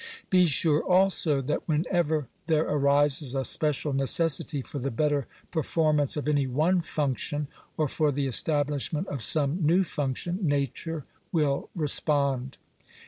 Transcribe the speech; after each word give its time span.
Be 0.31 0.47
sure, 0.47 0.81
also, 0.83 1.41
that 1.41 1.67
whenever 1.67 2.27
there 2.47 2.63
arises 2.65 3.35
a 3.35 3.45
special 3.45 3.93
necessity 3.93 4.63
for 4.63 4.79
the 4.79 4.89
better 4.89 5.27
performance 5.51 6.17
of 6.17 6.27
any 6.27 6.47
one 6.47 6.81
function, 6.81 7.47
or 7.77 7.87
for 7.87 8.11
the 8.11 8.25
establish 8.25 8.91
ment 8.91 9.07
of 9.09 9.21
some 9.21 9.59
new 9.63 9.83
function, 9.83 10.39
nature 10.41 11.05
will 11.31 11.69
respond. 11.75 12.57